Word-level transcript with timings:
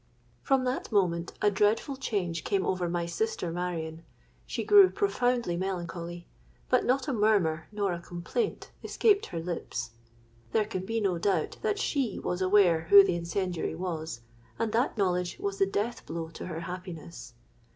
"From 0.41 0.63
that 0.63 0.91
moment 0.91 1.33
a 1.43 1.51
dreadful 1.51 1.95
change 1.95 2.43
came 2.43 2.65
over 2.65 2.89
my 2.89 3.05
sister 3.05 3.51
Marion. 3.51 4.03
She 4.47 4.63
grew 4.63 4.89
profoundly 4.89 5.55
melancholy; 5.55 6.27
but 6.69 6.83
not 6.85 7.07
a 7.07 7.13
murmur 7.13 7.67
nor 7.71 7.93
a 7.93 7.99
complaint 8.01 8.71
escaped 8.83 9.27
her 9.27 9.39
lips. 9.39 9.91
There 10.53 10.65
can 10.65 10.87
be 10.87 10.99
no 11.01 11.19
doubt 11.19 11.57
that 11.61 11.77
she 11.77 12.17
was 12.17 12.41
aware 12.41 12.85
who 12.85 13.03
the 13.03 13.13
incendiary 13.15 13.75
was; 13.75 14.21
and 14.57 14.71
that 14.71 14.97
knowledge 14.97 15.37
was 15.37 15.59
the 15.59 15.67
death 15.67 16.03
blow 16.07 16.29
to 16.29 16.47
her 16.47 16.61
happiness. 16.61 17.35